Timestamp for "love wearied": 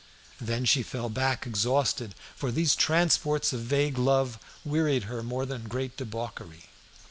3.99-5.03